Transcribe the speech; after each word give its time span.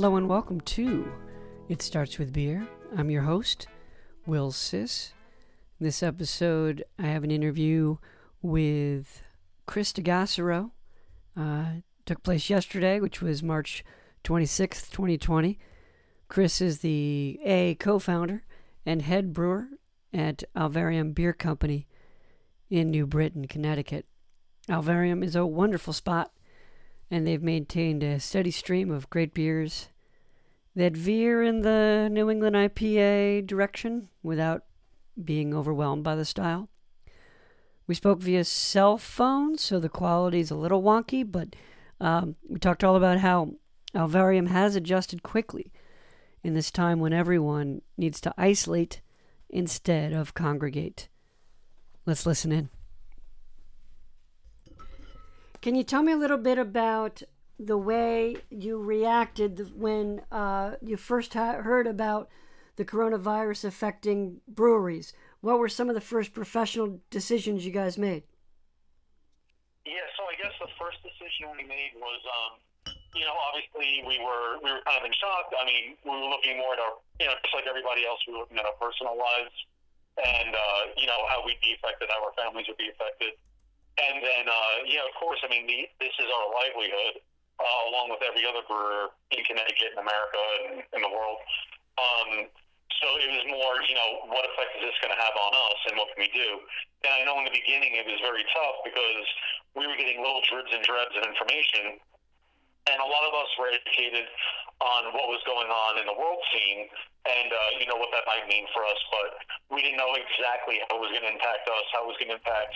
Hello 0.00 0.14
and 0.14 0.28
welcome 0.28 0.60
to 0.60 1.10
It 1.68 1.82
Starts 1.82 2.20
With 2.20 2.32
Beer. 2.32 2.68
I'm 2.96 3.10
your 3.10 3.22
host, 3.22 3.66
Will 4.26 4.52
Siss. 4.52 5.12
In 5.80 5.86
this 5.86 6.04
episode, 6.04 6.84
I 7.00 7.06
have 7.06 7.24
an 7.24 7.32
interview 7.32 7.96
with 8.40 9.24
Chris 9.66 9.92
DeGassero. 9.92 10.70
Uh, 11.36 11.64
took 12.06 12.22
place 12.22 12.48
yesterday, 12.48 13.00
which 13.00 13.20
was 13.20 13.42
March 13.42 13.82
26th, 14.22 14.88
2020. 14.92 15.58
Chris 16.28 16.60
is 16.60 16.78
the 16.78 17.40
A 17.44 17.74
co 17.74 17.98
founder 17.98 18.44
and 18.86 19.02
head 19.02 19.32
brewer 19.32 19.66
at 20.14 20.44
Alvarium 20.54 21.12
Beer 21.12 21.32
Company 21.32 21.88
in 22.70 22.92
New 22.92 23.04
Britain, 23.04 23.48
Connecticut. 23.48 24.06
Alvarium 24.68 25.24
is 25.24 25.34
a 25.34 25.44
wonderful 25.44 25.92
spot, 25.92 26.30
and 27.10 27.26
they've 27.26 27.42
maintained 27.42 28.04
a 28.04 28.20
steady 28.20 28.52
stream 28.52 28.92
of 28.92 29.10
great 29.10 29.34
beers 29.34 29.88
that 30.78 30.96
veer 30.96 31.42
in 31.42 31.62
the 31.62 32.08
New 32.08 32.30
England 32.30 32.54
IPA 32.54 33.44
direction 33.48 34.08
without 34.22 34.62
being 35.22 35.52
overwhelmed 35.52 36.04
by 36.04 36.14
the 36.14 36.24
style. 36.24 36.68
We 37.88 37.96
spoke 37.96 38.20
via 38.20 38.44
cell 38.44 38.96
phone, 38.96 39.58
so 39.58 39.80
the 39.80 39.88
quality 39.88 40.38
is 40.38 40.52
a 40.52 40.56
little 40.56 40.80
wonky, 40.80 41.28
but 41.28 41.56
um, 42.00 42.36
we 42.48 42.60
talked 42.60 42.84
all 42.84 42.94
about 42.94 43.18
how 43.18 43.54
Alvarium 43.92 44.46
has 44.46 44.76
adjusted 44.76 45.24
quickly 45.24 45.72
in 46.44 46.54
this 46.54 46.70
time 46.70 47.00
when 47.00 47.12
everyone 47.12 47.82
needs 47.96 48.20
to 48.20 48.34
isolate 48.38 49.00
instead 49.50 50.12
of 50.12 50.34
congregate. 50.34 51.08
Let's 52.06 52.24
listen 52.24 52.52
in. 52.52 52.68
Can 55.60 55.74
you 55.74 55.82
tell 55.82 56.04
me 56.04 56.12
a 56.12 56.16
little 56.16 56.38
bit 56.38 56.56
about 56.56 57.24
the 57.58 57.78
way 57.78 58.36
you 58.50 58.78
reacted 58.78 59.72
when 59.74 60.22
uh, 60.30 60.76
you 60.82 60.96
first 60.96 61.34
heard 61.34 61.86
about 61.86 62.28
the 62.76 62.84
coronavirus 62.84 63.64
affecting 63.64 64.40
breweries? 64.46 65.12
What 65.40 65.58
were 65.58 65.68
some 65.68 65.88
of 65.88 65.94
the 65.94 66.00
first 66.00 66.32
professional 66.32 67.00
decisions 67.10 67.66
you 67.66 67.72
guys 67.72 67.98
made? 67.98 68.22
Yeah, 69.84 70.06
so 70.16 70.24
I 70.24 70.34
guess 70.42 70.52
the 70.60 70.70
first 70.78 70.98
decision 71.02 71.50
we 71.56 71.64
made 71.66 71.96
was, 71.96 72.20
um, 72.28 72.94
you 73.14 73.24
know, 73.24 73.34
obviously 73.50 74.04
we 74.06 74.18
were 74.20 74.60
we 74.62 74.70
were 74.70 74.82
kind 74.84 75.00
of 75.00 75.04
in 75.06 75.14
shock. 75.16 75.50
I 75.56 75.64
mean, 75.64 75.96
we 76.04 76.10
were 76.10 76.30
looking 76.30 76.58
more 76.58 76.74
at 76.74 76.80
our, 76.80 77.00
you 77.18 77.26
know, 77.26 77.34
just 77.42 77.54
like 77.54 77.66
everybody 77.66 78.06
else, 78.06 78.20
we 78.26 78.34
were 78.34 78.46
looking 78.46 78.58
at 78.58 78.66
our 78.66 78.78
personal 78.78 79.16
lives 79.16 79.54
and 80.18 80.50
uh, 80.54 80.82
you 80.98 81.06
know 81.06 81.20
how 81.30 81.42
we'd 81.46 81.60
be 81.62 81.74
affected, 81.78 82.10
how 82.10 82.22
our 82.26 82.34
families 82.34 82.66
would 82.66 82.78
be 82.78 82.90
affected, 82.90 83.38
and 83.98 84.22
then 84.22 84.44
uh, 84.50 84.74
yeah, 84.86 85.06
of 85.06 85.14
course, 85.18 85.38
I 85.46 85.48
mean, 85.50 85.66
the, 85.66 85.86
this 86.02 86.14
is 86.18 86.26
our 86.26 86.46
livelihood, 86.54 87.22
uh, 87.58 87.80
along 87.90 88.14
with 88.14 88.22
every 88.22 88.46
other 88.46 88.62
brewer 88.66 89.10
in 89.34 89.42
Connecticut 89.44 89.98
and 89.98 90.02
America 90.02 90.42
and 90.64 90.72
in 90.94 91.00
the 91.02 91.12
world. 91.12 91.38
Um, 91.98 92.30
so 93.02 93.06
it 93.20 93.30
was 93.30 93.44
more, 93.46 93.78
you 93.86 93.94
know, 93.94 94.26
what 94.32 94.42
effect 94.48 94.74
is 94.80 94.90
this 94.90 94.96
going 95.04 95.14
to 95.14 95.20
have 95.20 95.36
on 95.36 95.52
us, 95.54 95.80
and 95.86 95.94
what 96.00 96.10
can 96.14 96.24
we 96.24 96.30
do? 96.34 96.50
And 97.06 97.12
I 97.14 97.22
know 97.22 97.38
in 97.38 97.46
the 97.46 97.54
beginning 97.54 97.94
it 97.94 98.06
was 98.08 98.18
very 98.24 98.42
tough 98.50 98.82
because 98.82 99.26
we 99.78 99.86
were 99.86 99.94
getting 99.94 100.18
little 100.18 100.42
dribs 100.48 100.72
and 100.74 100.82
drabs 100.82 101.14
of 101.14 101.22
information, 101.22 102.02
and 102.90 102.98
a 102.98 103.06
lot 103.06 103.22
of 103.28 103.34
us 103.38 103.50
were 103.54 103.70
educated 103.70 104.26
on 104.82 105.14
what 105.14 105.26
was 105.30 105.42
going 105.46 105.68
on 105.68 105.98
in 105.98 106.06
the 106.06 106.14
world 106.14 106.38
scene 106.54 106.86
and 107.28 107.50
uh, 107.52 107.70
you 107.76 107.86
know 107.86 107.98
what 108.00 108.08
that 108.14 108.24
might 108.24 108.46
mean 108.48 108.64
for 108.72 108.80
us, 108.86 109.00
but 109.12 109.42
we 109.68 109.84
didn't 109.84 110.00
know 110.00 110.14
exactly 110.16 110.80
how 110.88 110.96
it 110.96 111.02
was 111.02 111.12
going 111.12 111.26
to 111.26 111.32
impact 111.34 111.68
us, 111.68 111.84
how 111.92 112.06
it 112.06 112.08
was 112.08 112.18
going 112.20 112.32
to 112.32 112.38
impact 112.40 112.74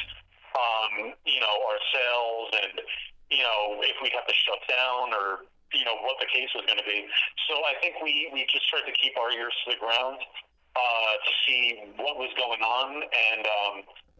um, 0.52 1.16
you 1.24 1.40
know 1.40 1.54
our 1.72 1.80
sales, 1.94 2.48
and 2.60 2.74
you 3.32 3.42
know 3.42 3.80
if 3.80 3.96
we'd 4.04 4.12
have 4.12 4.28
to 4.28 4.36
shut 4.44 4.60
down 4.68 5.16
or 5.16 5.48
you 5.72 5.84
know 5.88 5.96
what 6.04 6.20
the 6.20 6.28
case 6.28 6.52
was 6.52 6.68
going 6.68 6.78
to 6.78 6.84
be. 6.84 7.08
So 7.48 7.56
I 7.64 7.74
think 7.80 7.96
we 8.04 8.28
we 8.30 8.44
just 8.52 8.68
tried 8.68 8.84
to 8.84 8.94
keep 8.94 9.16
our 9.16 9.32
ears 9.32 9.56
to 9.64 9.72
the 9.72 9.80
ground 9.80 10.20
uh, 10.76 11.14
to 11.16 11.32
see 11.48 11.80
what 11.96 12.20
was 12.20 12.30
going 12.36 12.60
on 12.60 13.02
and 13.02 13.42
um, 13.48 13.74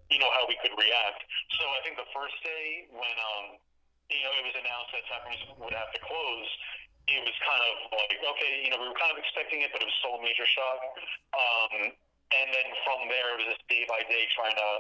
you 0.09 0.19
know 0.19 0.33
how 0.33 0.49
we 0.49 0.57
could 0.65 0.73
react. 0.75 1.21
So 1.61 1.65
I 1.69 1.79
think 1.85 2.01
the 2.01 2.09
first 2.17 2.37
day 2.41 2.89
when 2.89 3.17
um, 3.37 3.61
you 4.09 4.25
know 4.25 4.33
it 4.41 4.45
was 4.49 4.57
announced 4.57 4.91
that 4.97 5.05
taprooms 5.13 5.41
would 5.61 5.77
have 5.77 5.93
to 5.93 6.01
close 6.03 6.51
it 7.09 7.23
was 7.27 7.35
kind 7.43 7.63
of 7.67 7.75
like, 7.99 8.15
okay, 8.15 8.63
you 8.63 8.71
know, 8.71 8.79
we 8.79 8.87
were 8.87 8.99
kind 8.99 9.11
of 9.11 9.19
expecting 9.19 9.67
it, 9.67 9.75
but 9.75 9.83
it 9.83 9.89
was 9.91 9.97
still 9.99 10.17
a 10.17 10.23
major 10.23 10.47
shock. 10.47 10.81
Um, 11.35 11.75
and 11.91 12.49
then 12.55 12.69
from 12.87 13.11
there, 13.11 13.35
it 13.35 13.43
was 13.43 13.49
just 13.59 13.63
day 13.67 13.85
by 13.91 14.07
day 14.07 14.25
trying 14.33 14.55
to 14.55 14.71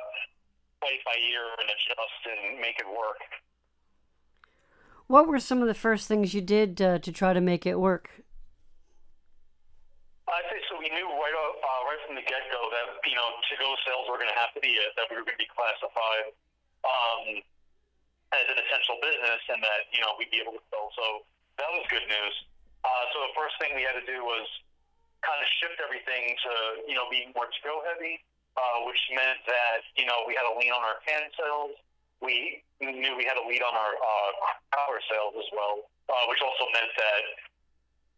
play 0.79 0.97
by 1.03 1.17
ear 1.19 1.47
and 1.59 1.69
adjust 1.69 2.21
and 2.27 2.63
make 2.63 2.79
it 2.79 2.87
work. 2.87 3.21
What 5.13 5.29
were 5.29 5.45
some 5.45 5.61
of 5.61 5.69
the 5.69 5.77
first 5.77 6.09
things 6.09 6.33
you 6.33 6.41
did 6.41 6.81
uh, 6.81 6.97
to 7.05 7.13
try 7.13 7.37
to 7.37 7.45
make 7.45 7.69
it 7.69 7.77
work? 7.77 8.09
I'd 10.25 10.49
say 10.49 10.57
so. 10.73 10.81
We 10.81 10.89
knew 10.89 11.05
right 11.05 11.37
uh, 11.37 11.81
right 11.85 12.01
from 12.09 12.17
the 12.17 12.25
get 12.25 12.41
go 12.49 12.73
that 12.73 12.97
you 13.05 13.13
know 13.13 13.29
to-go 13.53 13.77
sales 13.85 14.09
were 14.09 14.17
going 14.17 14.33
to 14.33 14.41
have 14.41 14.57
to 14.57 14.63
be 14.65 14.73
it, 14.73 14.97
that 14.97 15.13
we 15.13 15.21
were 15.21 15.29
going 15.29 15.37
to 15.37 15.45
be 15.45 15.53
classified 15.53 16.33
um, 16.89 17.45
as 18.33 18.49
an 18.49 18.57
essential 18.57 18.97
business, 19.05 19.45
and 19.53 19.61
that 19.61 19.93
you 19.93 20.01
know 20.01 20.17
we'd 20.17 20.33
be 20.33 20.41
able 20.41 20.57
to 20.57 20.65
sell. 20.73 20.89
So 20.97 21.29
that 21.61 21.69
was 21.77 21.85
good 21.93 22.09
news. 22.09 22.35
Uh, 22.81 23.05
so 23.13 23.29
the 23.29 23.37
first 23.37 23.61
thing 23.61 23.77
we 23.77 23.85
had 23.85 24.01
to 24.01 24.07
do 24.09 24.25
was 24.25 24.49
kind 25.21 25.37
of 25.37 25.47
shift 25.61 25.77
everything 25.85 26.33
to 26.41 26.53
you 26.89 26.97
know 26.97 27.05
being 27.13 27.37
more 27.37 27.53
to-go 27.53 27.85
heavy, 27.85 28.17
uh, 28.57 28.89
which 28.89 29.13
meant 29.13 29.45
that 29.45 29.85
you 29.93 30.09
know 30.09 30.25
we 30.25 30.33
had 30.33 30.49
to 30.49 30.57
lean 30.57 30.73
on 30.73 30.81
our 30.81 31.05
can 31.05 31.29
sales. 31.37 31.77
We 32.23 32.63
knew 32.81 33.15
we 33.19 33.27
had 33.27 33.39
a 33.39 33.45
lead 33.47 33.63
on 33.63 33.75
our 33.75 33.95
uh, 33.95 34.31
power 34.75 34.99
sales 35.11 35.35
as 35.39 35.49
well, 35.55 35.87
uh, 36.11 36.25
which 36.31 36.39
also 36.43 36.67
meant 36.71 36.91
that 36.95 37.23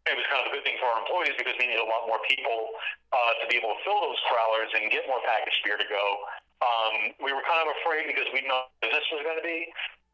it 0.05 0.15
was 0.17 0.25
kind 0.29 0.45
of 0.45 0.49
a 0.49 0.53
good 0.53 0.65
thing 0.65 0.77
for 0.77 0.85
our 0.85 1.01
employees 1.01 1.33
because 1.33 1.57
we 1.57 1.65
needed 1.65 1.81
a 1.81 1.89
lot 1.89 2.05
more 2.05 2.21
people 2.29 2.77
uh, 3.09 3.33
to 3.41 3.45
be 3.49 3.57
able 3.57 3.73
to 3.73 3.81
fill 3.81 3.97
those 4.05 4.21
crowlers 4.29 4.69
and 4.77 4.93
get 4.93 5.05
more 5.09 5.21
packaged 5.25 5.61
beer 5.65 5.81
to 5.81 5.89
go. 5.89 6.05
Um, 6.61 7.17
we 7.21 7.33
were 7.33 7.41
kind 7.45 7.65
of 7.65 7.73
afraid 7.81 8.05
because 8.05 8.29
we 8.29 8.45
know 8.45 8.69
this 8.85 9.05
was 9.09 9.25
going 9.25 9.41
to 9.41 9.45
be. 9.45 9.69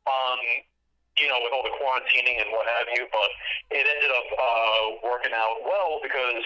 Um, 0.07 0.39
you 1.19 1.27
know, 1.27 1.43
with 1.43 1.51
all 1.51 1.63
the 1.65 1.75
quarantining 1.75 2.39
and 2.39 2.49
what 2.55 2.63
have 2.67 2.87
you. 2.95 3.03
But 3.11 3.29
it 3.75 3.83
ended 3.83 4.11
up 4.15 4.27
uh, 4.31 4.83
working 5.03 5.35
out 5.35 5.59
well 5.67 5.99
because 5.99 6.45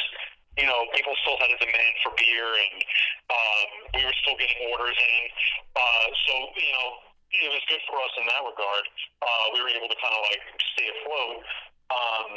you 0.57 0.65
know 0.65 0.89
people 0.95 1.13
still 1.21 1.37
had 1.37 1.53
a 1.53 1.59
demand 1.61 1.93
for 2.01 2.15
beer, 2.17 2.49
and 2.49 2.77
um, 3.29 3.67
we 3.93 4.01
were 4.07 4.17
still 4.25 4.37
getting 4.39 4.57
orders 4.73 4.97
in. 4.97 5.23
Uh, 5.77 6.07
so 6.25 6.33
you 6.57 6.71
know, 6.73 6.87
it 7.43 7.51
was 7.51 7.63
good 7.67 7.83
for 7.89 7.97
us 7.99 8.13
in 8.19 8.25
that 8.27 8.41
regard. 8.43 8.85
Uh, 9.19 9.45
we 9.53 9.59
were 9.63 9.71
able 9.71 9.89
to 9.89 9.97
kind 9.99 10.13
of 10.15 10.21
like 10.31 10.43
stay 10.75 10.87
afloat. 11.01 11.39
Um, 11.91 12.29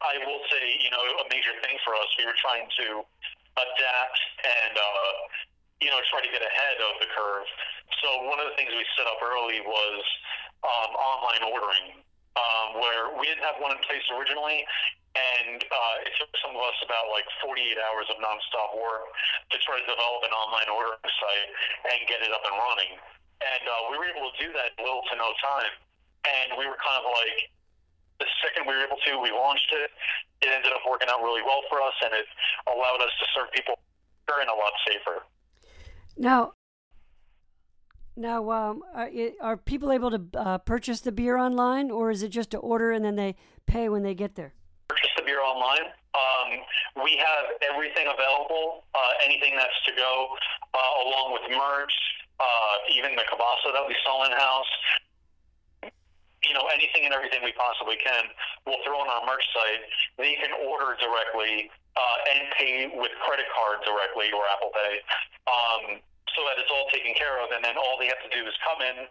I 0.00 0.16
will 0.24 0.40
say, 0.48 0.64
you 0.80 0.88
know, 0.88 1.02
a 1.20 1.26
major 1.28 1.52
thing 1.60 1.76
for 1.84 1.92
us, 1.92 2.08
we 2.16 2.24
were 2.24 2.36
trying 2.40 2.64
to 2.64 3.04
adapt 3.60 4.20
and, 4.40 4.74
uh, 4.78 5.12
you 5.84 5.92
know, 5.92 6.00
try 6.08 6.24
to 6.24 6.30
get 6.32 6.40
ahead 6.40 6.78
of 6.80 6.96
the 7.04 7.08
curve. 7.12 7.44
So 8.00 8.08
one 8.24 8.40
of 8.40 8.48
the 8.48 8.56
things 8.56 8.72
we 8.72 8.84
set 8.96 9.04
up 9.04 9.20
early 9.20 9.60
was 9.60 10.00
um, 10.64 10.90
online 10.96 11.44
ordering, 11.52 12.00
um, 12.36 12.80
where 12.80 13.12
we 13.20 13.28
didn't 13.28 13.44
have 13.44 13.60
one 13.60 13.76
in 13.76 13.80
place 13.84 14.04
originally, 14.16 14.64
and 15.18 15.60
uh, 15.60 16.06
it 16.06 16.12
took 16.16 16.30
some 16.40 16.54
of 16.54 16.62
us 16.62 16.78
about 16.86 17.10
like 17.12 17.26
48 17.44 17.60
hours 17.82 18.06
of 18.08 18.16
nonstop 18.22 18.78
work 18.78 19.04
to 19.52 19.56
try 19.66 19.76
to 19.76 19.84
develop 19.84 20.22
an 20.24 20.32
online 20.32 20.70
ordering 20.70 21.02
site 21.02 21.50
and 21.92 21.98
get 22.08 22.22
it 22.22 22.30
up 22.32 22.44
and 22.46 22.56
running. 22.56 22.94
And 23.40 23.64
uh, 23.64 23.72
we 23.88 23.96
were 23.96 24.08
able 24.08 24.28
to 24.28 24.36
do 24.36 24.52
that 24.52 24.76
in 24.76 24.84
little 24.84 25.04
to 25.08 25.16
no 25.16 25.32
time. 25.40 25.72
And 26.28 26.60
we 26.60 26.68
were 26.68 26.76
kind 26.76 27.00
of 27.00 27.08
like, 27.08 27.48
the 28.20 28.28
second 28.44 28.68
we 28.68 28.76
were 28.76 28.84
able 28.84 29.00
to, 29.00 29.10
we 29.16 29.32
launched 29.32 29.72
it. 29.72 29.88
It 30.44 30.52
ended 30.52 30.72
up 30.76 30.84
working 30.84 31.08
out 31.08 31.24
really 31.24 31.40
well 31.40 31.64
for 31.72 31.80
us, 31.80 31.96
and 32.04 32.12
it 32.12 32.28
allowed 32.68 33.00
us 33.00 33.12
to 33.16 33.26
serve 33.32 33.48
people 33.52 33.80
and 34.38 34.48
a 34.48 34.54
lot 34.54 34.72
safer. 34.86 35.24
Now, 36.16 36.52
now, 38.16 38.50
um, 38.50 38.82
are, 38.94 39.10
are, 39.40 39.56
people 39.56 39.92
able 39.92 40.10
to 40.10 40.22
uh, 40.34 40.58
purchase 40.58 41.00
the 41.00 41.10
beer 41.10 41.38
online, 41.38 41.90
or 41.90 42.10
is 42.10 42.22
it 42.22 42.28
just 42.28 42.50
to 42.50 42.58
order 42.58 42.92
and 42.92 43.04
then 43.04 43.16
they 43.16 43.34
pay 43.66 43.88
when 43.88 44.02
they 44.02 44.14
get 44.14 44.34
there? 44.34 44.52
Purchase 44.88 45.10
the 45.16 45.22
beer 45.22 45.40
online. 45.40 45.88
Um, 46.12 47.02
we 47.02 47.16
have 47.16 47.72
everything 47.72 48.06
available, 48.12 48.84
uh, 48.94 49.12
anything 49.24 49.54
that's 49.56 49.72
to 49.86 49.92
go, 49.96 50.36
uh, 50.74 51.08
along 51.08 51.32
with 51.32 51.56
merch, 51.56 51.94
uh, 52.40 52.74
even 52.96 53.12
the 53.14 53.26
kibasa 53.28 53.68
that 53.76 53.84
we 53.84 53.94
sell 54.02 54.24
in 54.24 54.32
house. 54.32 54.72
You 56.40 56.56
know, 56.56 56.64
anything 56.72 57.04
and 57.04 57.12
everything 57.12 57.44
we 57.44 57.52
possibly 57.52 58.00
can, 58.00 58.32
we'll 58.64 58.80
throw 58.80 58.96
on 58.96 59.12
our 59.12 59.22
merch 59.28 59.44
site. 59.52 59.84
They 60.16 60.40
can 60.40 60.56
order 60.66 60.96
directly 60.96 61.68
uh, 62.00 62.32
and 62.32 62.48
pay 62.56 62.88
with 62.96 63.12
credit 63.20 63.44
card 63.52 63.84
directly 63.84 64.32
or 64.32 64.48
Apple 64.48 64.72
Pay. 64.72 65.04
Um, 65.44 65.82
so 66.32 66.40
that 66.46 66.56
it's 66.62 66.70
all 66.70 66.86
taken 66.94 67.12
care 67.18 67.42
of, 67.42 67.50
and 67.50 67.60
then 67.60 67.74
all 67.76 67.98
they 67.98 68.06
have 68.06 68.22
to 68.22 68.30
do 68.30 68.46
is 68.46 68.54
come 68.62 68.80
in, 68.80 69.04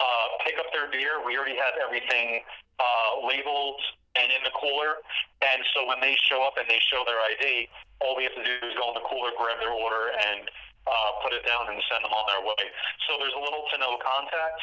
uh, 0.00 0.26
pick 0.42 0.56
up 0.56 0.72
their 0.72 0.88
beer. 0.88 1.20
We 1.20 1.36
already 1.36 1.56
have 1.60 1.76
everything 1.76 2.42
uh, 2.80 3.22
labeled 3.28 3.78
and 4.16 4.28
in 4.32 4.42
the 4.44 4.52
cooler, 4.56 5.00
and 5.44 5.60
so 5.72 5.84
when 5.88 6.00
they 6.00 6.16
show 6.28 6.44
up 6.44 6.56
and 6.60 6.68
they 6.68 6.80
show 6.88 7.04
their 7.04 7.20
ID, 7.20 7.68
all 8.00 8.16
we 8.16 8.24
have 8.24 8.36
to 8.36 8.44
do 8.44 8.56
is 8.64 8.72
go 8.76 8.92
in 8.92 8.96
the 8.96 9.06
cooler, 9.08 9.32
grab 9.36 9.60
their 9.60 9.72
order, 9.72 10.12
and 10.12 10.48
uh, 10.86 11.10
put 11.22 11.32
it 11.32 11.46
down 11.46 11.68
and 11.70 11.78
send 11.90 12.04
them 12.04 12.12
on 12.12 12.24
their 12.26 12.42
way. 12.42 12.62
So 13.06 13.18
there's 13.18 13.34
little 13.36 13.64
to 13.72 13.76
no 13.78 13.98
contact, 14.02 14.60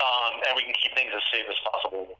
um, 0.00 0.32
and 0.48 0.52
we 0.56 0.62
can 0.64 0.74
keep 0.80 0.94
things 0.94 1.12
as 1.14 1.24
safe 1.32 1.46
as 1.48 1.58
possible. 1.64 2.18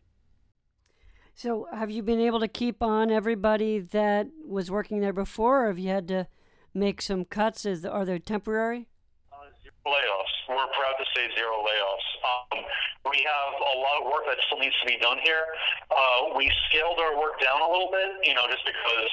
So, 1.39 1.69
have 1.71 1.91
you 1.91 2.03
been 2.03 2.19
able 2.19 2.41
to 2.41 2.49
keep 2.49 2.83
on 2.83 3.13
everybody 3.13 3.79
that 3.79 4.27
was 4.45 4.73
working 4.73 4.99
there 5.01 5.13
before, 5.13 5.65
or 5.65 5.67
have 5.69 5.79
you 5.79 5.89
had 5.89 6.09
to 6.09 6.27
make 6.75 7.01
some 7.01 7.25
cuts? 7.25 7.65
Is 7.65 7.87
are 7.87 8.05
they 8.05 8.19
temporary? 8.19 8.89
Uh, 9.31 9.47
zero 9.63 9.79
layoffs. 9.87 10.35
We're 10.49 10.67
proud 10.75 10.99
to 10.99 11.07
say 11.15 11.31
zero 11.39 11.63
layoffs. 11.63 12.09
Um, 12.27 12.65
we 13.07 13.23
have 13.23 13.55
a 13.55 13.77
lot 13.79 14.03
of 14.03 14.11
work 14.11 14.27
that 14.27 14.37
still 14.51 14.59
needs 14.59 14.75
to 14.83 14.87
be 14.91 14.99
done 14.99 15.19
here. 15.23 15.47
Uh, 15.95 16.35
we 16.37 16.51
scaled 16.69 16.99
our 16.99 17.17
work 17.17 17.41
down 17.41 17.63
a 17.63 17.71
little 17.71 17.91
bit, 17.93 18.27
you 18.27 18.35
know, 18.35 18.51
just 18.51 18.67
because 18.67 19.11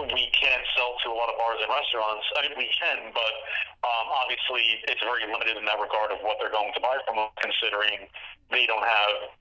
we 0.00 0.24
can't 0.32 0.64
sell 0.72 0.96
to 1.04 1.12
a 1.12 1.16
lot 1.16 1.28
of 1.28 1.36
bars 1.36 1.60
and 1.60 1.68
restaurants. 1.68 2.24
I 2.36 2.48
mean, 2.48 2.56
we 2.56 2.68
can, 2.72 3.12
but 3.12 3.34
um, 3.84 4.06
obviously 4.24 4.80
it's 4.88 5.02
very 5.04 5.28
limited 5.28 5.60
in 5.60 5.64
that 5.68 5.76
regard 5.76 6.10
of 6.10 6.24
what 6.24 6.40
they're 6.40 6.52
going 6.52 6.72
to 6.72 6.80
buy 6.80 6.96
from 7.04 7.20
us, 7.20 7.32
considering 7.44 8.08
they 8.48 8.64
don't 8.64 8.84
have, 8.84 9.36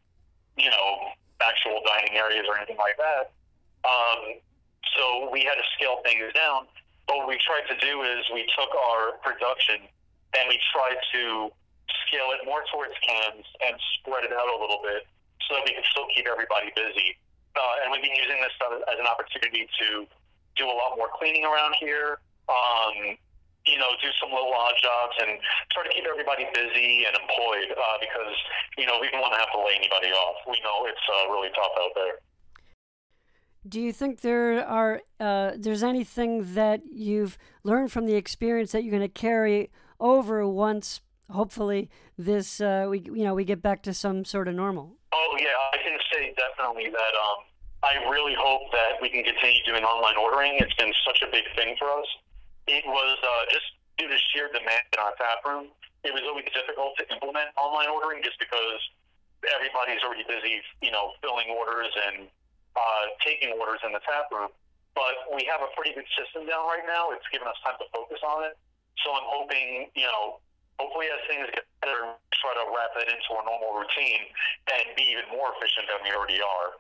you 0.60 0.70
know, 0.70 1.16
actual 1.40 1.80
dining 1.88 2.20
areas 2.20 2.46
or 2.46 2.60
anything 2.60 2.78
like 2.78 3.00
that. 3.00 3.32
Um, 3.88 4.38
so 4.98 5.32
we 5.32 5.48
had 5.48 5.56
to 5.56 5.68
scale 5.80 6.04
things 6.04 6.28
down. 6.36 6.68
But 7.08 7.24
what 7.24 7.28
we 7.32 7.40
tried 7.42 7.66
to 7.72 7.78
do 7.80 8.04
is 8.04 8.22
we 8.30 8.46
took 8.54 8.70
our 8.76 9.18
production 9.24 9.88
and 10.38 10.44
we 10.48 10.60
tried 10.72 11.00
to 11.16 11.50
scale 12.08 12.30
it 12.36 12.44
more 12.46 12.64
towards 12.72 12.94
cans 13.04 13.44
and 13.64 13.74
spread 14.00 14.24
it 14.28 14.32
out 14.32 14.48
a 14.48 14.58
little 14.60 14.80
bit 14.84 15.08
so 15.48 15.58
that 15.58 15.64
we 15.66 15.74
could 15.76 15.88
still 15.92 16.08
keep 16.14 16.28
everybody 16.28 16.72
busy. 16.76 17.18
Uh, 17.56 17.84
and 17.84 17.92
we've 17.92 18.04
been 18.04 18.16
using 18.16 18.40
this 18.40 18.56
as 18.64 19.00
an 19.00 19.08
opportunity 19.08 19.68
to 19.80 20.08
do 20.58 20.66
a 20.66 20.76
lot 20.76 20.98
more 20.98 21.10
cleaning 21.18 21.46
around 21.46 21.76
here. 21.80 22.20
Um, 22.50 23.18
you 23.66 23.78
know, 23.78 23.94
do 24.02 24.10
some 24.20 24.34
little 24.34 24.54
odd 24.54 24.74
jobs 24.82 25.14
and 25.22 25.38
try 25.72 25.84
to 25.84 25.90
keep 25.94 26.06
everybody 26.10 26.46
busy 26.54 27.06
and 27.06 27.14
employed 27.14 27.70
uh, 27.78 27.98
because, 28.02 28.34
you 28.78 28.88
know, 28.88 28.98
we 29.00 29.10
don't 29.12 29.22
want 29.22 29.34
to 29.34 29.40
have 29.40 29.52
to 29.54 29.60
lay 29.60 29.78
anybody 29.78 30.10
off. 30.10 30.38
We 30.50 30.58
know 30.64 30.86
it's 30.90 30.98
uh, 31.06 31.32
really 31.32 31.50
tough 31.54 31.72
out 31.78 31.92
there. 31.96 32.18
Do 33.68 33.80
you 33.80 33.94
think 33.94 34.22
there 34.22 34.66
are 34.66 35.02
uh, 35.20 35.52
there's 35.56 35.84
anything 35.84 36.56
that 36.56 36.82
you've 36.92 37.38
learned 37.64 37.92
from 37.92 38.08
the 38.08 38.16
experience 38.16 38.72
that 38.72 38.84
you're 38.84 38.92
going 38.92 39.04
to 39.04 39.08
carry 39.08 39.70
over 40.00 40.48
once, 40.48 41.02
hopefully, 41.30 41.92
this 42.18 42.60
uh, 42.60 42.88
we 42.90 43.02
you 43.02 43.24
know 43.24 43.36
we 43.36 43.46
get 43.46 43.62
back 43.62 43.84
to 43.84 43.94
some 43.94 44.26
sort 44.26 44.48
of 44.48 44.56
normal? 44.56 44.98
Oh 45.14 45.38
yeah, 45.40 45.54
I 45.74 45.78
can 45.78 45.96
say 46.12 46.34
definitely 46.36 46.90
that. 46.90 47.14
Um, 47.14 47.46
I 47.84 47.98
really 48.10 48.36
hope 48.38 48.72
that 48.72 49.02
we 49.02 49.10
can 49.10 49.24
continue 49.24 49.64
doing 49.66 49.84
online 49.84 50.18
ordering. 50.18 50.58
It's 50.60 50.74
been 50.76 50.94
such 51.06 51.22
a 51.26 51.30
big 51.32 51.46
thing 51.56 51.76
for 51.80 51.90
us 51.90 52.08
it 52.68 52.86
was 52.86 53.18
uh, 53.20 53.44
just 53.50 53.68
due 53.98 54.08
to 54.08 54.18
sheer 54.32 54.50
demand 54.54 54.86
in 54.94 55.00
our 55.02 55.14
tap 55.18 55.42
room. 55.46 55.68
It 56.08 56.14
was 56.14 56.24
always 56.26 56.46
difficult 56.54 56.98
to 56.98 57.06
implement 57.14 57.54
online 57.58 57.90
ordering 57.90 58.24
just 58.24 58.38
because 58.40 58.82
everybody's 59.54 60.02
already 60.02 60.26
busy, 60.26 60.62
you 60.82 60.90
know, 60.90 61.14
filling 61.22 61.50
orders 61.54 61.94
and 62.10 62.30
uh, 62.78 63.04
taking 63.22 63.54
orders 63.58 63.82
in 63.86 63.94
the 63.94 64.02
tap 64.06 64.30
room. 64.32 64.50
But 64.94 65.30
we 65.36 65.46
have 65.48 65.62
a 65.62 65.70
pretty 65.78 65.94
good 65.94 66.10
system 66.18 66.46
down 66.46 66.68
right 66.68 66.84
now. 66.86 67.14
It's 67.16 67.26
given 67.32 67.48
us 67.48 67.58
time 67.64 67.78
to 67.80 67.88
focus 67.94 68.20
on 68.24 68.48
it. 68.50 68.58
So 69.06 69.14
I'm 69.14 69.26
hoping, 69.30 69.88
you 69.96 70.06
know, 70.06 70.44
hopefully 70.78 71.08
as 71.10 71.22
things 71.26 71.48
get 71.54 71.64
better, 71.80 72.12
try 72.40 72.54
to 72.56 72.66
wrap 72.70 72.94
it 73.00 73.08
into 73.08 73.32
a 73.40 73.42
normal 73.46 73.78
routine 73.78 74.26
and 74.74 74.84
be 74.98 75.16
even 75.16 75.32
more 75.32 75.54
efficient 75.56 75.88
than 75.88 76.02
we 76.04 76.12
already 76.12 76.42
are. 76.44 76.76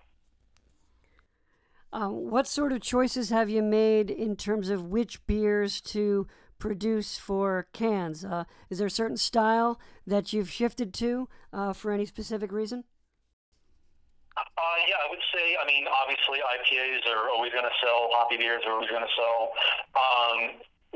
Uh, 1.93 2.07
what 2.07 2.47
sort 2.47 2.71
of 2.71 2.79
choices 2.79 3.29
have 3.31 3.49
you 3.49 3.61
made 3.61 4.09
in 4.09 4.35
terms 4.35 4.69
of 4.69 4.87
which 4.87 5.25
beers 5.27 5.81
to 5.81 6.25
produce 6.57 7.17
for 7.17 7.67
cans? 7.73 8.23
Uh, 8.23 8.45
is 8.69 8.77
there 8.77 8.87
a 8.87 8.91
certain 8.91 9.17
style 9.17 9.79
that 10.07 10.31
you've 10.31 10.49
shifted 10.49 10.93
to 10.93 11.27
uh, 11.51 11.73
for 11.73 11.91
any 11.91 12.05
specific 12.05 12.51
reason? 12.51 12.85
Uh, 14.37 14.77
yeah, 14.87 14.95
I 15.03 15.09
would 15.09 15.19
say, 15.35 15.57
I 15.61 15.67
mean, 15.67 15.83
obviously 15.91 16.39
IPAs 16.39 17.03
are 17.11 17.29
always 17.29 17.51
going 17.51 17.67
to 17.67 17.75
sell, 17.83 18.07
hoppy 18.15 18.37
beers 18.37 18.63
are 18.65 18.71
always 18.71 18.89
going 18.89 19.03
to 19.03 19.15
sell. 19.19 19.51
Um, 19.91 20.39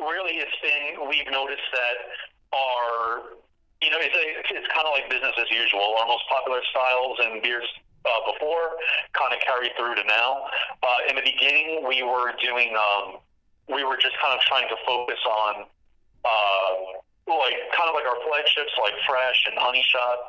really, 0.08 0.40
it's 0.40 0.56
been, 0.64 1.10
we've 1.10 1.28
noticed 1.28 1.68
that 1.76 1.98
our, 2.56 3.36
you 3.84 3.92
know, 3.92 4.00
it's, 4.00 4.16
a, 4.16 4.56
it's 4.56 4.70
kind 4.72 4.88
of 4.88 4.96
like 4.96 5.12
business 5.12 5.36
as 5.36 5.52
usual. 5.52 6.00
Our 6.00 6.08
most 6.08 6.24
popular 6.32 6.64
styles 6.72 7.20
and 7.20 7.44
beers 7.44 7.68
uh, 8.06 8.32
before 8.32 8.78
kind 9.14 9.34
of 9.34 9.40
carried 9.42 9.74
through 9.78 9.96
to 9.96 10.04
now. 10.06 10.46
Uh, 10.82 11.10
in 11.10 11.16
the 11.16 11.26
beginning, 11.26 11.84
we 11.88 12.04
were 12.04 12.32
doing, 12.42 12.78
um, 12.78 13.18
we 13.68 13.84
were 13.84 13.98
just 13.98 14.16
kind 14.22 14.34
of 14.34 14.40
trying 14.46 14.70
to 14.70 14.78
focus 14.86 15.20
on, 15.26 15.66
uh, 16.24 16.72
like 17.26 17.58
kind 17.74 17.90
of 17.90 17.98
like 17.98 18.06
our 18.06 18.22
flagships, 18.30 18.72
like 18.78 18.94
Fresh 19.10 19.50
and 19.50 19.58
Honey 19.58 19.84
Shot, 19.90 20.20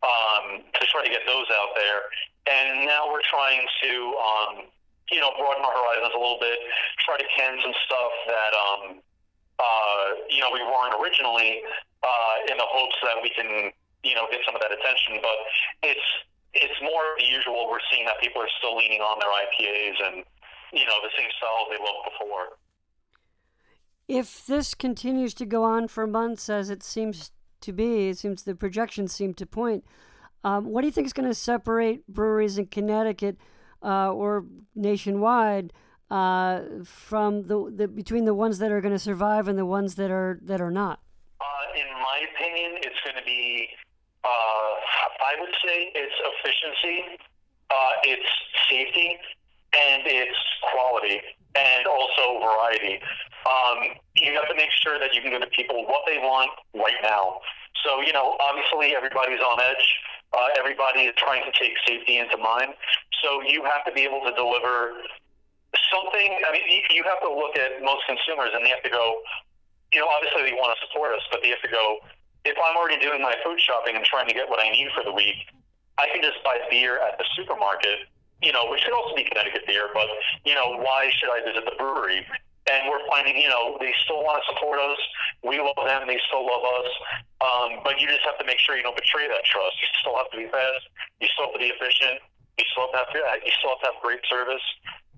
um, 0.00 0.64
to 0.64 0.82
try 0.88 1.04
to 1.04 1.12
get 1.12 1.22
those 1.28 1.46
out 1.60 1.76
there. 1.76 2.08
And 2.48 2.86
now 2.86 3.10
we're 3.12 3.26
trying 3.28 3.60
to, 3.82 3.92
um, 4.16 4.52
you 5.10 5.20
know, 5.20 5.30
broaden 5.36 5.62
our 5.64 5.74
horizons 5.74 6.14
a 6.14 6.18
little 6.18 6.40
bit, 6.40 6.58
try 7.04 7.18
to 7.18 7.26
can 7.36 7.58
some 7.62 7.74
stuff 7.84 8.12
that, 8.26 8.52
um, 8.56 8.82
uh, 9.58 10.06
you 10.28 10.40
know, 10.40 10.50
we 10.52 10.62
weren't 10.62 10.94
originally, 11.00 11.62
uh, 12.02 12.34
in 12.50 12.56
the 12.56 12.68
hopes 12.68 12.96
that 13.02 13.20
we 13.22 13.30
can, 13.30 13.72
you 14.02 14.14
know, 14.14 14.26
get 14.30 14.40
some 14.46 14.54
of 14.54 14.60
that 14.60 14.72
attention. 14.72 15.18
But 15.20 15.38
it's 15.82 16.08
it's 16.62 16.80
more 16.82 17.02
the 17.18 17.24
usual. 17.24 17.68
We're 17.70 17.84
seeing 17.92 18.04
that 18.06 18.20
people 18.20 18.42
are 18.42 18.52
still 18.58 18.76
leaning 18.76 19.00
on 19.00 19.18
their 19.18 19.30
IPAs 19.30 19.96
and 20.08 20.24
you 20.72 20.84
know 20.84 20.98
the 21.02 21.10
same 21.16 21.28
styles 21.36 21.68
they 21.70 21.78
loved 21.78 22.10
before. 22.10 22.58
If 24.08 24.46
this 24.46 24.74
continues 24.74 25.34
to 25.34 25.46
go 25.46 25.64
on 25.64 25.88
for 25.88 26.06
months, 26.06 26.48
as 26.48 26.70
it 26.70 26.82
seems 26.82 27.32
to 27.60 27.72
be, 27.72 28.08
it 28.08 28.18
seems 28.18 28.42
the 28.42 28.54
projections 28.54 29.12
seem 29.12 29.34
to 29.34 29.46
point. 29.46 29.84
Um, 30.44 30.66
what 30.66 30.82
do 30.82 30.86
you 30.86 30.92
think 30.92 31.06
is 31.06 31.12
going 31.12 31.28
to 31.28 31.34
separate 31.34 32.06
breweries 32.06 32.56
in 32.56 32.66
Connecticut 32.66 33.36
uh, 33.82 34.12
or 34.12 34.44
nationwide 34.76 35.72
uh, 36.08 36.60
from 36.84 37.48
the, 37.48 37.72
the 37.74 37.88
between 37.88 38.26
the 38.26 38.34
ones 38.34 38.58
that 38.58 38.70
are 38.70 38.80
going 38.80 38.94
to 38.94 38.98
survive 38.98 39.48
and 39.48 39.58
the 39.58 39.66
ones 39.66 39.96
that 39.96 40.10
are 40.10 40.38
that 40.42 40.60
are 40.60 40.70
not? 40.70 41.00
Uh, 41.40 41.80
in 41.80 41.86
my 41.94 42.20
opinion, 42.32 42.78
it's 42.82 43.00
going 43.04 43.16
to 43.16 43.24
be 43.24 43.68
uh, 44.26 44.70
I 45.22 45.38
would 45.38 45.54
say 45.62 45.92
it's 45.94 46.18
efficiency, 46.18 47.22
uh, 47.70 47.92
it's 48.02 48.30
safety, 48.68 49.14
and 49.74 50.02
it's 50.06 50.38
quality, 50.72 51.22
and 51.54 51.86
also 51.86 52.42
variety. 52.42 52.98
Um, 53.46 53.94
you 54.18 54.34
have 54.34 54.48
to 54.48 54.56
make 54.56 54.70
sure 54.82 54.98
that 54.98 55.14
you 55.14 55.22
can 55.22 55.30
give 55.30 55.40
the 55.40 55.52
people 55.54 55.86
what 55.86 56.02
they 56.06 56.18
want 56.18 56.50
right 56.74 56.98
now. 57.02 57.38
So, 57.84 58.00
you 58.02 58.12
know, 58.12 58.36
obviously 58.40 58.96
everybody's 58.96 59.40
on 59.40 59.60
edge. 59.60 59.86
Uh, 60.34 60.48
everybody 60.58 61.06
is 61.06 61.14
trying 61.14 61.44
to 61.46 61.52
take 61.54 61.78
safety 61.86 62.18
into 62.18 62.36
mind. 62.36 62.74
So 63.22 63.42
you 63.46 63.62
have 63.62 63.86
to 63.86 63.92
be 63.92 64.02
able 64.02 64.26
to 64.26 64.34
deliver 64.34 64.98
something. 65.92 66.28
I 66.42 66.50
mean, 66.50 66.66
you 66.90 67.04
have 67.04 67.20
to 67.22 67.30
look 67.30 67.54
at 67.54 67.78
most 67.82 68.02
consumers 68.10 68.50
and 68.54 68.64
they 68.64 68.70
have 68.70 68.82
to 68.82 68.90
go, 68.90 69.22
you 69.94 70.00
know, 70.00 70.08
obviously 70.10 70.50
they 70.50 70.56
want 70.58 70.74
to 70.74 70.78
support 70.88 71.14
us, 71.14 71.22
but 71.30 71.42
they 71.42 71.50
have 71.54 71.62
to 71.62 71.70
go, 71.70 72.02
if 72.46 72.56
I'm 72.62 72.78
already 72.78 73.02
doing 73.02 73.20
my 73.20 73.34
food 73.42 73.58
shopping 73.58 73.98
and 73.98 74.04
trying 74.06 74.30
to 74.30 74.34
get 74.34 74.48
what 74.48 74.62
I 74.62 74.70
need 74.70 74.88
for 74.94 75.02
the 75.02 75.12
week, 75.12 75.50
I 75.98 76.06
can 76.14 76.22
just 76.22 76.38
buy 76.46 76.62
beer 76.70 77.02
at 77.02 77.18
the 77.18 77.26
supermarket, 77.34 78.06
you 78.42 78.52
know, 78.52 78.70
which 78.70 78.84
could 78.86 78.94
also 78.94 79.16
be 79.16 79.24
Connecticut 79.24 79.66
beer, 79.66 79.90
but, 79.92 80.06
you 80.44 80.54
know, 80.54 80.78
why 80.78 81.10
should 81.18 81.32
I 81.32 81.42
visit 81.42 81.64
the 81.66 81.74
brewery? 81.74 82.22
And 82.66 82.90
we're 82.90 83.02
finding, 83.06 83.38
you 83.38 83.48
know, 83.48 83.78
they 83.78 83.94
still 84.02 84.22
want 84.26 84.42
to 84.42 84.44
support 84.50 84.78
us. 84.82 84.98
We 85.46 85.62
love 85.62 85.78
them. 85.86 86.06
They 86.10 86.18
still 86.26 86.42
love 86.42 86.66
us. 86.66 86.90
Um, 87.38 87.70
but 87.86 88.02
you 88.02 88.10
just 88.10 88.26
have 88.26 88.38
to 88.42 88.46
make 88.46 88.58
sure 88.58 88.74
you 88.74 88.82
don't 88.82 88.98
betray 88.98 89.30
that 89.30 89.46
trust. 89.46 89.78
You 89.78 89.88
still 90.02 90.16
have 90.18 90.30
to 90.34 90.38
be 90.38 90.50
fast. 90.50 90.82
You 91.22 91.30
still 91.30 91.46
have 91.50 91.54
to 91.54 91.62
be 91.62 91.70
efficient. 91.70 92.18
You 92.58 92.66
still 92.74 92.90
have 92.90 93.06
to 93.14 93.18
have, 93.22 93.38
you 93.46 93.54
still 93.62 93.70
have 93.78 93.82
to 93.86 93.88
have 93.94 93.98
great 94.02 94.22
service. 94.26 94.66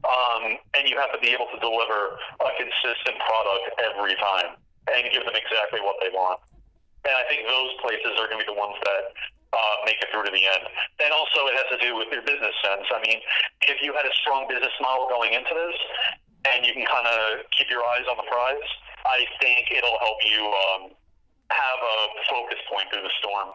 Um, 0.05 0.61
and 0.77 0.85
you 0.87 1.01
have 1.01 1.11
to 1.17 1.21
be 1.25 1.33
able 1.33 1.49
to 1.51 1.59
deliver 1.59 2.21
a 2.39 2.51
consistent 2.61 3.17
product 3.17 3.65
every 3.81 4.15
time 4.21 4.61
and 4.95 5.09
give 5.11 5.25
them 5.25 5.35
exactly 5.35 5.81
what 5.81 5.97
they 6.05 6.13
want. 6.13 6.39
And 7.07 7.15
I 7.15 7.25
think 7.31 7.47
those 7.47 7.73
places 7.81 8.19
are 8.19 8.27
going 8.27 8.43
to 8.43 8.47
be 8.47 8.51
the 8.51 8.59
ones 8.59 8.75
that 8.83 9.03
uh, 9.53 9.77
make 9.87 9.97
it 10.03 10.09
through 10.13 10.27
to 10.27 10.35
the 10.35 10.45
end. 10.45 10.65
And 11.01 11.11
also, 11.13 11.47
it 11.49 11.55
has 11.57 11.69
to 11.73 11.81
do 11.81 11.97
with 11.97 12.09
your 12.13 12.23
business 12.23 12.53
sense. 12.65 12.85
I 12.91 13.01
mean, 13.07 13.19
if 13.71 13.81
you 13.81 13.95
had 13.95 14.05
a 14.05 14.15
strong 14.21 14.47
business 14.49 14.75
model 14.83 15.09
going 15.09 15.33
into 15.33 15.55
this, 15.55 15.79
and 16.53 16.67
you 16.67 16.73
can 16.73 16.85
kind 16.87 17.07
of 17.07 17.45
keep 17.57 17.71
your 17.71 17.83
eyes 17.83 18.05
on 18.11 18.17
the 18.17 18.29
prize, 18.29 18.69
I 19.07 19.25
think 19.41 19.71
it'll 19.71 19.99
help 19.99 20.19
you 20.25 20.43
um, 20.43 20.83
have 21.51 21.79
a 21.81 21.97
focus 22.29 22.59
point 22.71 22.89
through 22.93 23.03
the 23.03 23.15
storm. 23.21 23.49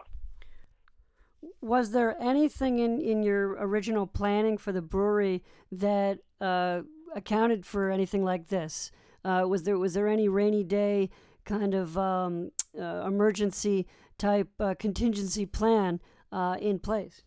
Was 1.60 1.90
there 1.90 2.16
anything 2.20 2.78
in, 2.78 3.00
in 3.00 3.22
your 3.22 3.52
original 3.60 4.06
planning 4.06 4.58
for 4.58 4.72
the 4.72 4.82
brewery 4.82 5.42
that 5.72 6.18
uh, 6.40 6.82
accounted 7.14 7.64
for 7.66 7.90
anything 7.90 8.24
like 8.24 8.48
this? 8.48 8.90
Uh, 9.24 9.44
was 9.48 9.62
there 9.62 9.78
was 9.78 9.94
there 9.94 10.08
any 10.08 10.28
rainy 10.28 10.62
day 10.62 11.10
kind 11.44 11.74
of 11.74 11.96
um, 11.98 12.50
uh, 12.78 13.04
emergency 13.06 13.86
type 14.18 14.48
uh, 14.60 14.74
contingency 14.78 15.46
plan 15.46 16.00
uh, 16.32 16.56
in 16.60 16.78
place? 16.78 17.22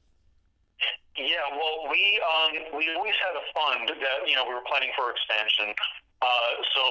Yeah, 1.18 1.50
well, 1.50 1.90
we 1.90 2.22
um, 2.22 2.78
we 2.78 2.94
always 2.94 3.18
had 3.18 3.34
a 3.34 3.46
fund 3.50 3.90
that 3.90 4.30
you 4.30 4.36
know 4.36 4.46
we 4.46 4.54
were 4.54 4.66
planning 4.70 4.94
for 4.96 5.10
expansion. 5.10 5.74
Uh, 6.22 6.52
so 6.74 6.84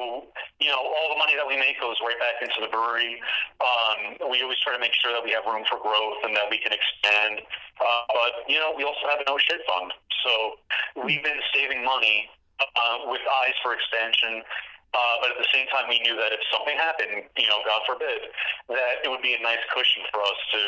you 0.58 0.70
know 0.70 0.82
all 0.82 1.14
the 1.14 1.18
money 1.18 1.34
that 1.38 1.46
we 1.46 1.54
make 1.54 1.78
goes 1.78 1.94
right 2.02 2.18
back 2.18 2.42
into 2.42 2.58
the 2.58 2.70
brewery. 2.70 3.22
Um, 3.62 4.30
we 4.30 4.42
always 4.42 4.58
try 4.66 4.74
to 4.74 4.82
make 4.82 4.94
sure 4.98 5.14
that 5.14 5.22
we 5.22 5.30
have 5.30 5.46
room 5.46 5.62
for 5.70 5.78
growth 5.78 6.26
and 6.26 6.34
that 6.34 6.50
we 6.50 6.58
can 6.58 6.74
expand. 6.74 7.42
Uh, 7.78 8.06
but 8.10 8.50
you 8.50 8.58
know 8.58 8.74
we 8.74 8.82
also 8.82 9.06
have 9.10 9.22
an 9.22 9.30
no 9.30 9.38
shit 9.38 9.62
fund. 9.62 9.94
So 10.26 10.58
we've 11.06 11.22
been 11.22 11.42
saving 11.54 11.86
money 11.86 12.26
uh, 12.58 13.06
with 13.06 13.22
eyes 13.46 13.54
for 13.62 13.74
expansion. 13.74 14.42
Uh, 14.96 15.20
but 15.20 15.28
at 15.28 15.36
the 15.36 15.50
same 15.52 15.68
time, 15.68 15.84
we 15.92 16.00
knew 16.00 16.16
that 16.16 16.32
if 16.32 16.40
something 16.48 16.72
happened, 16.72 17.28
you 17.36 17.44
know, 17.52 17.60
God 17.68 17.84
forbid, 17.84 18.32
that 18.72 19.04
it 19.04 19.12
would 19.12 19.20
be 19.20 19.36
a 19.36 19.42
nice 19.44 19.60
cushion 19.68 20.00
for 20.08 20.24
us 20.24 20.40
to, 20.56 20.62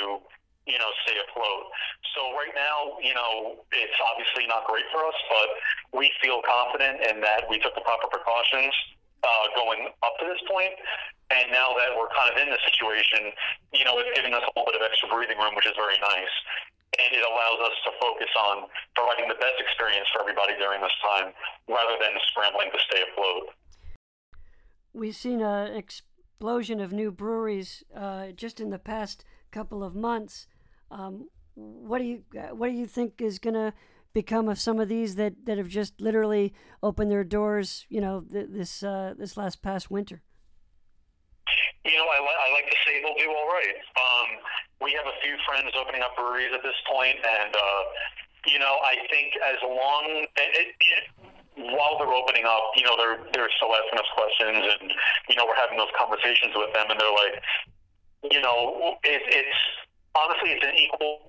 you 0.69 0.77
know, 0.77 0.91
stay 1.09 1.17
afloat. 1.17 1.73
So 2.13 2.37
right 2.37 2.53
now, 2.53 3.01
you 3.01 3.17
know, 3.17 3.65
it's 3.73 3.97
obviously 4.05 4.45
not 4.45 4.69
great 4.69 4.85
for 4.93 5.01
us, 5.01 5.17
but 5.33 5.49
we 5.97 6.13
feel 6.21 6.45
confident 6.45 7.09
in 7.09 7.25
that 7.25 7.49
we 7.49 7.57
took 7.57 7.73
the 7.73 7.81
proper 7.81 8.13
precautions 8.13 8.77
uh, 9.25 9.49
going 9.57 9.89
up 10.05 10.13
to 10.21 10.29
this 10.29 10.45
point. 10.45 10.77
And 11.33 11.49
now 11.49 11.73
that 11.81 11.97
we're 11.97 12.13
kind 12.13 12.29
of 12.29 12.37
in 12.37 12.53
this 12.53 12.61
situation, 12.69 13.33
you 13.73 13.89
know, 13.89 13.97
it's 13.97 14.13
giving 14.13 14.37
us 14.37 14.45
a 14.45 14.53
little 14.53 14.69
bit 14.69 14.77
of 14.77 14.85
extra 14.85 15.09
breathing 15.09 15.41
room, 15.41 15.57
which 15.57 15.69
is 15.69 15.77
very 15.77 15.97
nice 16.05 16.37
and 16.99 17.15
it 17.15 17.23
allows 17.23 17.61
us 17.63 17.77
to 17.85 17.91
focus 18.01 18.33
on 18.35 18.67
providing 18.97 19.29
the 19.29 19.39
best 19.39 19.61
experience 19.61 20.09
for 20.11 20.25
everybody 20.25 20.57
during 20.57 20.81
this 20.81 20.95
time 21.05 21.31
rather 21.69 21.95
than 22.01 22.17
scrambling 22.33 22.73
to 22.73 22.81
stay 22.91 23.05
afloat. 23.13 23.55
We've 24.93 25.17
seen 25.17 25.41
an 25.41 25.77
explosion 25.77 26.81
of 26.81 26.93
new 26.93 27.11
breweries 27.11 27.83
uh, 27.95 28.29
just 28.29 28.61
in 28.61 28.71
the 28.71 28.79
past 28.79 29.25
couple 29.51 29.83
of 29.85 29.95
months. 29.95 30.47
Um, 30.91 31.29
what 31.55 31.99
do 31.99 32.05
you 32.05 32.23
what 32.53 32.69
do 32.69 32.75
you 32.75 32.87
think 32.87 33.21
is 33.21 33.39
going 33.39 33.55
to 33.55 33.73
become 34.15 34.49
of 34.49 34.59
some 34.59 34.81
of 34.81 34.89
these 34.89 35.17
that, 35.17 35.45
that 35.45 35.59
have 35.59 35.69
just 35.69 36.01
literally 36.01 36.55
opened 36.83 37.11
their 37.11 37.25
doors? 37.25 37.87
You 37.89 38.01
know, 38.01 38.25
th- 38.31 38.49
this 38.51 38.83
uh, 38.83 39.15
this 39.19 39.37
last 39.37 39.63
past 39.63 39.91
winter. 39.91 40.23
You 41.85 41.97
know, 41.97 42.05
I, 42.05 42.21
li- 42.21 42.41
I 42.45 42.53
like 42.53 42.71
to 42.71 42.77
say 42.85 43.01
they'll 43.03 43.17
do 43.17 43.31
all 43.31 43.49
right. 43.49 43.77
Um, 43.97 44.29
we 44.83 44.93
have 44.93 45.07
a 45.07 45.17
few 45.25 45.35
friends 45.49 45.73
opening 45.75 46.03
up 46.03 46.15
breweries 46.17 46.53
at 46.55 46.63
this 46.63 46.77
point, 46.91 47.17
and 47.17 47.55
uh, 47.55 47.83
you 48.47 48.59
know, 48.59 48.79
I 48.85 48.95
think 49.11 49.33
as 49.43 49.59
long 49.63 50.27
it, 50.37 50.51
it, 50.55 50.69
while 51.59 51.99
they're 51.99 52.15
opening 52.15 52.47
up, 52.47 52.71
you 52.77 52.85
know, 52.85 52.95
they're 52.95 53.19
they're 53.35 53.51
still 53.59 53.75
asking 53.75 53.99
us 53.99 54.11
questions, 54.15 54.63
and 54.63 54.93
you 55.29 55.37
know, 55.37 55.47
we're 55.47 55.59
having 55.59 55.79
those 55.79 55.93
conversations 55.99 56.55
with 56.55 56.73
them, 56.73 56.87
and 56.91 56.99
they're 56.99 57.19
like, 57.19 57.37
you 58.31 58.41
know, 58.41 58.97
it, 59.03 59.23
it's 59.27 59.61
honestly, 60.15 60.55
it's 60.55 60.65
an 60.65 60.75
equal 60.75 61.23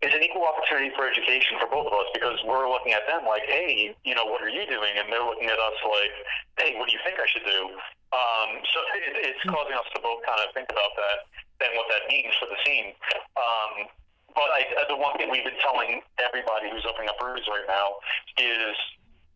it's 0.00 0.14
an 0.16 0.22
equal 0.24 0.48
opportunity 0.48 0.88
for 0.96 1.04
education 1.04 1.60
for 1.60 1.68
both 1.68 1.86
of 1.86 1.94
us 1.94 2.08
because 2.16 2.40
we're 2.48 2.64
looking 2.70 2.96
at 2.96 3.04
them 3.04 3.28
like, 3.28 3.44
hey, 3.44 3.92
you 4.02 4.14
know, 4.16 4.24
what 4.24 4.40
are 4.40 4.48
you 4.48 4.64
doing? 4.64 4.96
And 4.96 5.12
they're 5.12 5.24
looking 5.24 5.52
at 5.52 5.60
us 5.60 5.76
like, 5.84 6.14
hey, 6.56 6.78
what 6.80 6.88
do 6.88 6.92
you 6.96 7.02
think 7.04 7.20
I 7.20 7.28
should 7.28 7.44
do? 7.44 7.62
Um, 8.10 8.48
so 8.72 8.78
it, 8.96 9.28
it's 9.28 9.42
causing 9.44 9.76
us 9.76 9.86
to 9.94 10.00
both 10.00 10.24
kind 10.24 10.40
of 10.40 10.50
think 10.56 10.72
about 10.72 10.96
that 10.96 11.18
and 11.62 11.70
what 11.76 11.86
that 11.92 12.08
means 12.08 12.32
for 12.40 12.48
the 12.48 12.58
scene. 12.64 12.96
Um, 13.36 13.92
but 14.32 14.48
I, 14.50 14.64
the 14.88 14.96
one 14.96 15.14
thing 15.20 15.28
we've 15.28 15.44
been 15.44 15.60
telling 15.60 16.00
everybody 16.16 16.72
who's 16.72 16.86
opening 16.88 17.12
up 17.12 17.18
breweries 17.20 17.46
right 17.50 17.68
now 17.68 18.00
is, 18.40 18.74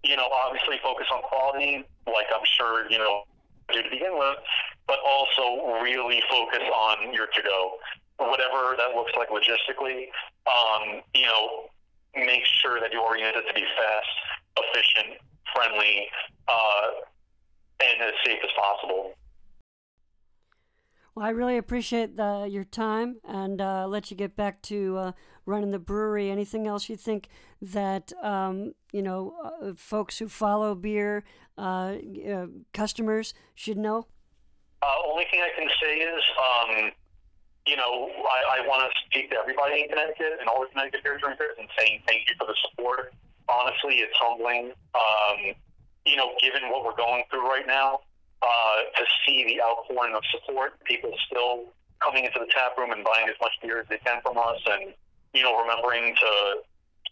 you 0.04 0.16
know, 0.16 0.28
obviously 0.28 0.76
focus 0.82 1.06
on 1.12 1.22
quality, 1.22 1.84
like 2.06 2.26
I'm 2.34 2.44
sure, 2.44 2.90
you 2.90 2.98
know, 2.98 3.24
do 3.72 3.82
to 3.82 3.90
begin 3.90 4.18
with, 4.18 4.36
but 4.86 4.98
also 5.06 5.80
really 5.82 6.22
focus 6.30 6.62
on 6.68 7.12
your 7.12 7.26
to 7.26 7.42
go. 7.42 7.72
Whatever 8.18 8.76
that 8.76 8.94
looks 8.94 9.12
like 9.16 9.28
logistically, 9.30 10.06
um, 10.46 11.00
you 11.14 11.26
know, 11.26 11.70
make 12.14 12.44
sure 12.62 12.78
that 12.80 12.92
you 12.92 13.00
orient 13.00 13.36
it 13.36 13.44
to 13.48 13.54
be 13.54 13.64
fast, 13.76 14.14
efficient, 14.56 15.18
friendly, 15.54 16.06
uh, 16.46 16.86
and 17.82 18.02
as 18.02 18.14
safe 18.24 18.38
as 18.44 18.50
possible. 18.56 19.14
Well, 21.14 21.26
I 21.26 21.30
really 21.30 21.58
appreciate 21.58 22.16
the, 22.16 22.48
your 22.50 22.64
time 22.64 23.16
and 23.24 23.60
uh, 23.60 23.86
let 23.86 24.10
you 24.10 24.16
get 24.16 24.34
back 24.34 24.60
to 24.62 24.96
uh, 24.98 25.12
running 25.46 25.70
the 25.70 25.78
brewery. 25.78 26.28
Anything 26.28 26.66
else 26.66 26.88
you 26.88 26.96
think 26.96 27.28
that 27.62 28.12
um, 28.20 28.74
you 28.92 29.02
know 29.02 29.34
uh, 29.44 29.74
folks 29.76 30.18
who 30.18 30.28
follow 30.28 30.74
beer, 30.74 31.22
uh, 31.56 31.94
uh, 32.28 32.46
customers 32.72 33.32
should 33.54 33.78
know? 33.78 34.08
Uh, 34.82 34.92
only 35.06 35.24
thing 35.30 35.40
I 35.40 35.50
can 35.58 35.68
say 35.80 35.96
is, 35.98 36.22
um, 36.36 36.90
you 37.66 37.76
know, 37.76 38.10
I, 38.18 38.58
I 38.58 38.66
want 38.66 38.82
to 38.82 39.00
speak 39.06 39.30
to 39.30 39.36
everybody 39.36 39.82
in 39.82 39.88
Connecticut 39.88 40.38
and 40.40 40.48
all 40.48 40.60
the 40.62 40.66
Connecticut 40.66 41.04
beer 41.04 41.18
drinkers 41.18 41.56
and 41.58 41.68
saying 41.78 42.02
thank 42.08 42.22
you 42.28 42.34
for 42.38 42.46
the 42.46 42.56
support. 42.68 43.14
Honestly, 43.48 44.02
it's 44.02 44.12
humbling. 44.16 44.72
Um, 44.94 45.54
you 46.04 46.16
know, 46.16 46.32
given 46.42 46.68
what 46.70 46.84
we're 46.84 46.96
going 46.96 47.22
through 47.30 47.48
right 47.48 47.66
now, 47.66 48.00
uh, 48.44 48.76
to 48.92 49.04
see 49.24 49.44
the 49.48 49.62
outpouring 49.62 50.14
of 50.14 50.22
support, 50.28 50.76
people 50.84 51.12
still 51.26 51.72
coming 52.04 52.24
into 52.24 52.38
the 52.38 52.50
tap 52.52 52.76
room 52.76 52.92
and 52.92 53.00
buying 53.00 53.28
as 53.28 53.36
much 53.40 53.56
beer 53.62 53.80
as 53.80 53.88
they 53.88 53.96
can 54.04 54.20
from 54.20 54.36
us, 54.36 54.60
and 54.68 54.92
you 55.32 55.42
know, 55.42 55.56
remembering 55.56 56.14
to 56.14 56.30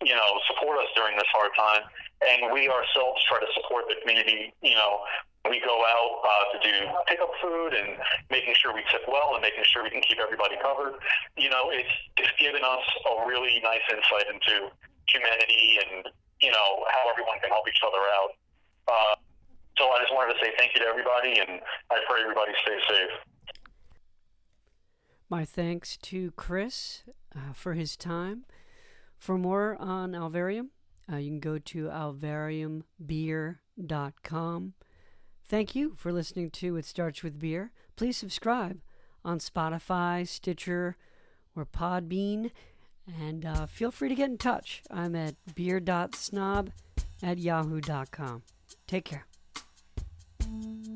you 0.05 0.15
know 0.15 0.31
support 0.53 0.77
us 0.79 0.91
during 0.95 1.17
this 1.17 1.29
hard 1.33 1.51
time. 1.57 1.89
And 2.23 2.53
we 2.53 2.69
ourselves 2.69 3.19
try 3.27 3.41
to 3.41 3.51
support 3.57 3.89
the 3.89 3.97
community. 4.05 4.53
You 4.63 4.77
know, 4.77 5.01
we 5.49 5.59
go 5.65 5.75
out 5.83 6.13
uh, 6.23 6.45
to 6.55 6.59
do 6.63 6.75
pick 7.09 7.19
up 7.19 7.33
food 7.41 7.75
and 7.75 7.97
making 8.31 8.55
sure 8.61 8.75
we 8.75 8.85
tip 8.93 9.03
well 9.09 9.35
and 9.35 9.43
making 9.43 9.65
sure 9.67 9.83
we 9.83 9.91
can 9.91 10.05
keep 10.05 10.21
everybody 10.21 10.55
covered. 10.61 11.01
You 11.41 11.51
know, 11.51 11.73
it's 11.73 11.91
it's 12.21 12.35
given 12.39 12.63
us 12.63 12.85
a 13.09 13.27
really 13.27 13.59
nice 13.65 13.83
insight 13.91 14.29
into 14.29 14.71
humanity 15.09 15.81
and 15.83 16.07
you 16.41 16.51
know 16.51 16.85
how 16.93 17.11
everyone 17.11 17.41
can 17.41 17.51
help 17.51 17.67
each 17.67 17.83
other 17.83 18.03
out. 18.21 18.33
Uh, 18.87 19.15
so 19.83 19.91
I 19.91 19.99
just 20.01 20.15
wanted 20.15 20.35
to 20.35 20.41
say 20.41 20.53
thank 20.57 20.75
you 20.75 20.81
to 20.81 20.87
everybody, 20.87 21.41
and 21.41 21.61
I 21.91 21.99
pray 22.09 22.21
everybody 22.23 22.53
stay 22.63 22.79
safe. 22.89 23.11
My 25.29 25.45
thanks 25.45 25.99
to 25.99 26.31
Chris 26.33 27.03
uh, 27.35 27.53
for 27.53 27.75
his 27.75 27.97
time. 27.97 28.45
For 29.19 29.37
more 29.39 29.77
on 29.81 30.13
Alvarium, 30.13 30.69
uh, 31.13 31.17
you 31.17 31.31
can 31.31 31.41
go 31.41 31.59
to 31.59 31.87
alvariumbeer.com. 31.87 34.75
Thank 35.45 35.75
you 35.75 35.95
for 35.97 36.13
listening 36.13 36.51
to 36.51 36.77
It 36.77 36.85
Starts 36.85 37.25
With 37.25 37.41
Beer. 37.41 37.73
Please 37.97 38.17
subscribe 38.17 38.81
on 39.25 39.39
Spotify, 39.39 40.29
Stitcher, 40.29 40.97
or 41.57 41.67
Podbean. 41.67 42.53
And 43.21 43.45
uh, 43.45 43.67
feel 43.67 43.91
free 43.91 44.09
to 44.09 44.15
get 44.15 44.31
in 44.31 44.39
touch. 44.39 44.85
I'm 44.91 45.17
at 45.17 45.35
beer.snob 45.55 46.71
at 47.23 47.39
yahoo.com. 47.39 48.43
Take 48.87 49.05
care. 49.05 49.27
Thank 50.61 50.87
you. 50.87 50.92